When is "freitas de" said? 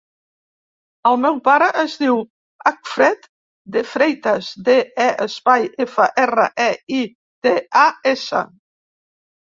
3.89-4.79